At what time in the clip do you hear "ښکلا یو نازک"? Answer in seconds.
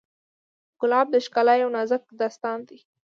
1.25-2.03